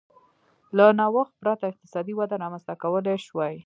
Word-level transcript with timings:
له 0.77 0.85
نوښت 0.99 1.33
پرته 1.41 1.63
اقتصادي 1.71 2.13
وده 2.15 2.35
رامنځته 2.43 2.73
کولای 2.83 3.17
شوای 3.27 3.55